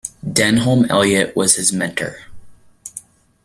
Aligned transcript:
Denholm 0.27 0.89
Elliott 0.89 1.35
was 1.35 1.57
his 1.57 1.71
mentor. 1.71 2.21